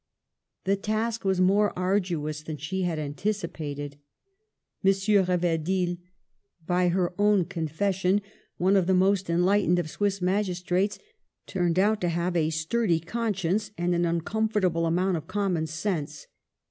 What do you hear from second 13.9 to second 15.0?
an uncomfortable